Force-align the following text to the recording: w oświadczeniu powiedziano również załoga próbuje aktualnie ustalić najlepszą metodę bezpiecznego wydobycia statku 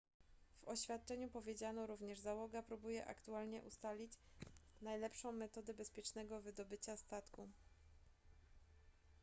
w 0.61 0.67
oświadczeniu 0.67 1.29
powiedziano 1.29 1.87
również 1.87 2.19
załoga 2.19 2.61
próbuje 2.63 3.05
aktualnie 3.05 3.61
ustalić 3.61 4.13
najlepszą 4.81 5.31
metodę 5.31 5.73
bezpiecznego 5.73 6.41
wydobycia 6.41 6.97
statku 6.97 7.47